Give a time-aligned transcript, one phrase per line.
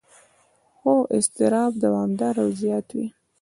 [0.79, 3.07] خو اضطراب دوامداره او زیات وي.